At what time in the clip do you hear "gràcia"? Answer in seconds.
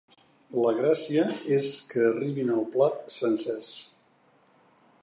0.79-1.25